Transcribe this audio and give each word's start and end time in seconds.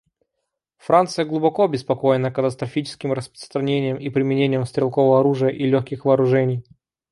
Франция 0.79 1.25
глубоко 1.25 1.65
обеспокоена 1.65 2.31
катастрофическим 2.31 3.13
распространением 3.13 3.97
и 3.97 4.09
применением 4.09 4.65
стрелкового 4.65 5.19
оружия 5.19 5.49
и 5.51 5.69
легких 5.69 6.05
вооружений. 6.05 6.65